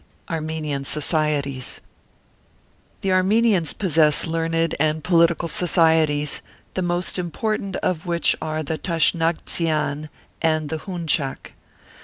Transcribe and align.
ARMENIAN 0.29 0.83
SOCIETIES. 0.83 1.79
The 3.01 3.11
Armenians 3.11 3.73
possess 3.73 4.25
learned 4.25 4.73
and 4.79 5.03
political 5.03 5.47
Societies, 5.47 6.41
the 6.73 6.81
most 6.81 7.19
important 7.19 7.75
of 7.75 8.07
which 8.07 8.35
are 8.41 8.63
the" 8.63 8.79
Tashnagtzian" 8.79 10.09
and 10.51 10.69
the" 10.69 10.77
Hun 10.87 11.05
chak." 11.05 11.53